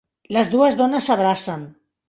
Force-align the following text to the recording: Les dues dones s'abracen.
Les 0.37 0.49
dues 0.53 0.79
dones 0.81 1.11
s'abracen. 1.11 1.71